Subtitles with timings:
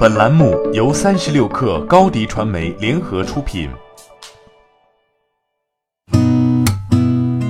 [0.00, 3.68] 本栏目由三十六氪高低传媒联合出品。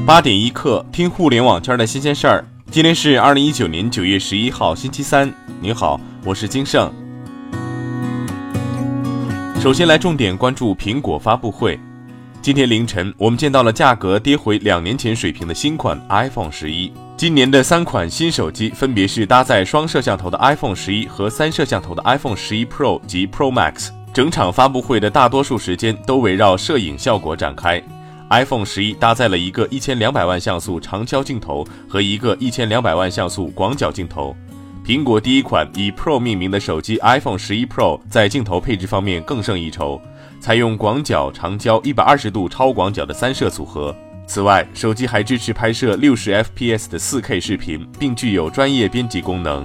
[0.04, 2.45] 八点一刻，听互联网圈的新鲜事儿。
[2.69, 5.33] 今天是二零一九年九月十一号，星期三。
[5.61, 6.93] 您好，我是金盛。
[9.61, 11.79] 首先来重点关注苹果发布会。
[12.43, 16.91] 今天凌晨，我们见到了价格跌回两年前水平的新款 iPhone 十一。
[17.14, 23.91] 今年的三款新手机分别是搭载双摄像头的 iPhone 十一和三摄像头的 iPhone 十一 Pro 及 Pro Max。
[24.14, 27.80] 整场发布会的大多数时间都围绕摄影效果展开。
[28.30, 34.34] iPhone 十一搭载了一个一千两百万像素长焦镜头和一个一千两百万像素广角镜头。
[34.91, 40.03] 苹果第一款以 Pro 命名的手机 iPhone 十一 Pro 在镜头配置方面更胜一筹，
[40.41, 43.95] 采用广角、长焦、一百二十度超广角的三摄组合。
[44.27, 49.65] 此外，手机还支持拍摄六十 FPS 的四 K 视频，并具有专业编辑功能。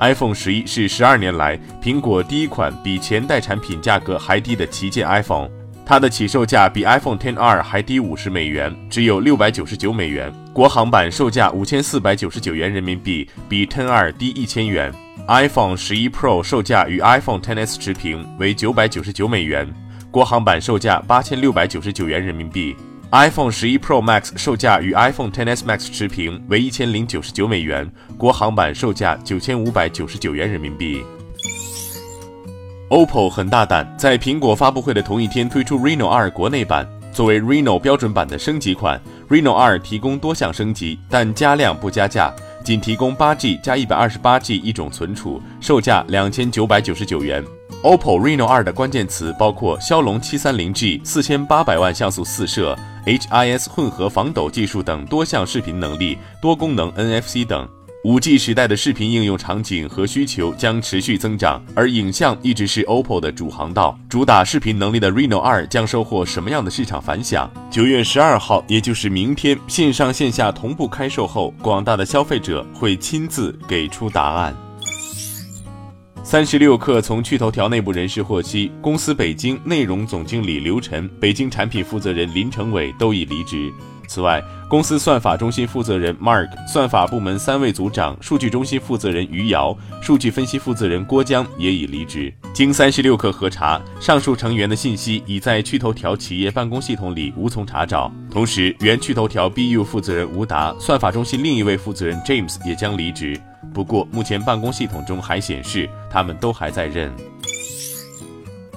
[0.00, 5.50] iPhone 十一是十二年来苹果第一款比前代产品价格还低的旗舰 iPhone，
[5.88, 10.34] 它的起售价比 iPhone XR 还低五十美元，只有六百九十九美元。
[10.52, 14.92] 国行版售价五千四百九十九元人民币，比 XR 低一千元。
[15.28, 19.72] iPhone 十一 Pro 售价与 iPhone XS 持平，为九百九十九美元，
[20.10, 22.74] 国行版售价八千六百九十九元人民币。
[23.12, 31.04] iPhone 十一 Pro Max 售价与 iPhone XS Max 持平，为一千零九十九美元，国行版售价九千五百九十九元人民币。
[32.88, 36.88] OPPO 很大胆，在苹果发布会的同一天推出 Reno 二国内版。
[37.12, 47.44] 作为 Reno 标准版的升级款，Reno 二提供多项升级，但加量不加价，仅提供八 G 加一百二十八 G 一种存储，售价两千九百九十九元。
[47.82, 52.76] OPPO Reno 二的关键词包括骁龙七三零 G 四千八百万像素四摄。
[53.04, 57.68] HIS 混合防抖技术等多项视频能力、多功能 NFC 等。
[58.06, 63.98] 五 G 时代的视频应用场景和需求将持续增长，而影像一直是 OPPO 的主航道。
[64.08, 67.50] 主打视频能力的 Reno 二将收获什么样的市场反响？
[67.68, 74.54] 九月十二号，也就是明天，线上线下同步开售后，广大的消费者会亲自给出答案。
[76.22, 83.72] 三十六氪从趣头条内部人士获悉，公司北京内容总经理刘晨、北京产品负责人林成伟都已离职。
[84.06, 92.32] 此外，公司算法中心负责人 Mark、算法部门三位组长、数据中心负责人余瑶、数据分析负责人郭江也已离职。
[92.52, 98.10] 经三十六氪核查，上述成员的信息已在趣头条企业办公系统里无从查找。
[98.30, 103.38] 同时，原趣头条 BU 负责人吴达、算法中心另一位负责人 James 也将离职。
[103.74, 107.12] 不过，目前办公系统中还显示他们都还在任。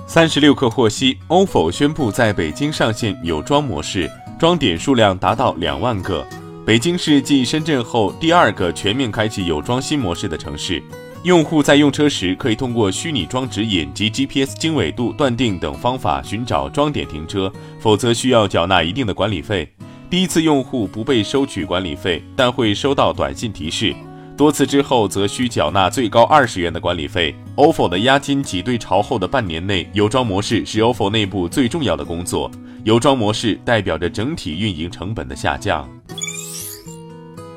[0.06, 4.10] 三十六氪获悉，OFO 宣布在北京上线有桩模式，
[4.40, 6.26] 桩点数量达到两万个。
[6.66, 10.82] 北京市继深圳后第二个全面开启有桩新模式的城市。
[11.24, 17.52] 用户在用车时可以通过虚拟桩指引及 GPS 经纬度断定等方法寻找桩点停车，
[17.82, 19.70] 否则需要缴纳一定的管理费。
[20.10, 23.94] 第一次用户不被收取管理费，但会收到短信提示。
[24.38, 27.36] 多次之后，则需缴纳最高二十元的管理费。
[27.58, 32.50] OFO 的押金挤兑潮后的半年内，有桩模式是 OFO 内部最重要的工作。
[32.84, 35.90] 有装模式代表着整体运营成本的下降。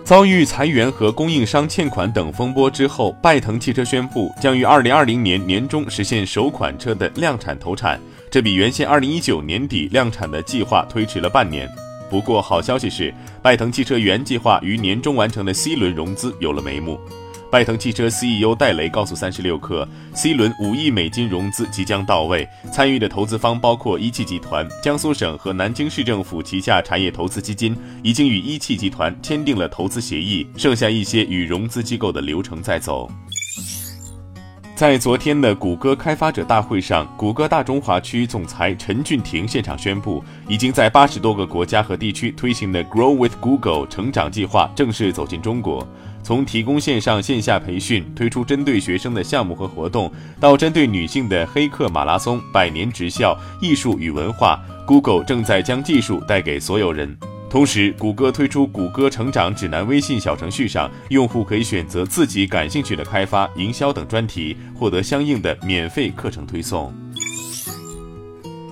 [0.04, 8.00] 遭遇裁员和供应商欠款等风波之后，拜腾汽车宣布将于二零二零年年中实现首款车的量产投产，
[8.30, 11.70] 这比原先二零一九年底量产的计划推迟了半年。
[12.10, 17.00] 不过，好消息是，拜腾汽车原计划于年中完成的 C 轮融资有了眉目。
[17.52, 33.06] 拜腾汽车 CEO 戴雷告诉三十六氪，C 轮五亿美金融资即将到位，参与的投资方包括一汽集团、江苏省和南京市政府旗下产业投资基金，已经与一汽集团签订了投资协议，剩下一些与融资机构的流程在走。
[34.82, 45.86] 在昨天的谷歌开发者大会上，谷歌大中华区总裁陈俊廷现场宣布，已经在八十多个国家和地区推行的 Grow with Google 成长计划正式走进中国。
[46.24, 50.10] 从提供线上线下培训、推出针对学生的项目和活动，
[50.40, 57.16] 到针对女性的黑客马拉松、百年职校、艺术与文化，Google 正在将技术带给所有人。
[57.52, 66.90] 同时，谷歌推出谷歌成长指南微信小程序上，用户可以选择自己感兴趣的开发、营销等专题，获得相应的免费课程推送。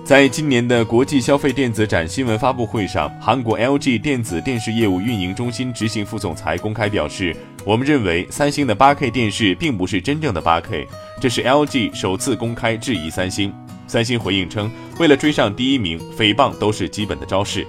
[0.03, 10.87] 在今年的国际消费电子展新闻发布会上，韩国 LG 电子电视业务运营中心执行副总裁公开表示：“我们认为三星的 8K 电视并不是真正的 8K，
[11.21, 13.53] 这是 LG 首次公开质疑三星。”
[13.85, 17.63] 三星回应称：“为了追上第一名，诽谤都是基本的招式。”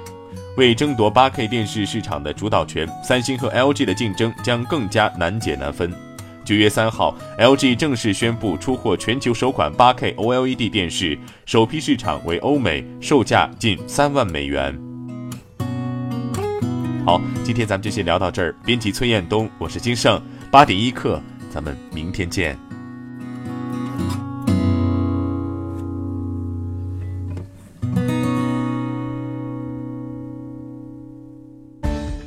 [0.57, 5.91] 为争夺 8K 电视市场的主导权，三星和 LG 的竞争将更加难解难分。
[6.45, 14.79] 九月三号，LG 正式宣布出货全球首款 8K OLED 电视，首批市场为欧美，售价近三万美元。
[17.07, 18.55] 好，今天咱们就先聊到这儿。
[18.67, 20.21] 编辑崔彦东，我是金盛，
[20.51, 21.19] 八点一刻，
[21.51, 22.59] 咱们明天见。